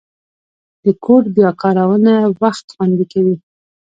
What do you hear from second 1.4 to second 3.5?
کارونه وخت خوندي کوي.